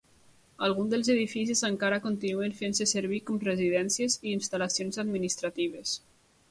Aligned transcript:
Alguns 0.67 0.89
dels 0.93 1.09
edificis 1.15 1.61
encara 1.69 1.99
continuen 2.07 2.57
fent-se 2.63 2.89
servir 2.95 3.21
com 3.29 3.39
residencies 3.51 4.19
i 4.27 4.35
instal·lacions 4.41 5.03
administratives. 5.07 5.97